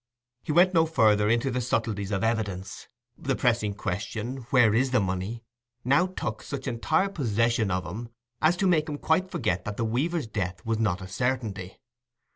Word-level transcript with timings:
_He 0.43 0.51
went 0.51 0.73
no 0.73 0.87
farther 0.87 1.29
into 1.29 1.51
the 1.51 1.61
subtleties 1.61 2.09
of 2.09 2.23
evidence: 2.23 2.87
the 3.19 3.35
pressing 3.35 3.75
question, 3.75 4.37
"Where 4.49 4.73
is 4.73 4.89
the 4.89 4.99
money?" 4.99 5.43
now 5.85 6.07
took 6.07 6.41
such 6.41 6.65
entire 6.67 7.09
possession 7.09 7.69
of 7.69 7.85
him 7.85 8.09
as 8.41 8.57
to 8.57 8.67
make 8.67 8.89
him 8.89 8.97
quite 8.97 9.29
forget 9.29 9.63
that 9.65 9.77
the 9.77 9.85
weaver's 9.85 10.25
death 10.25 10.65
was 10.65 10.79
not 10.79 11.01
a 11.03 11.07
certainty. 11.07 11.77